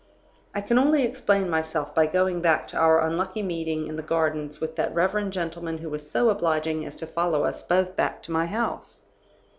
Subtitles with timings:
[0.55, 4.59] "I can only explain myself by going back to our unlucky meeting in the Gardens
[4.59, 8.31] with that reverend gentleman who was so obliging as to follow us both back to
[8.31, 9.03] my house.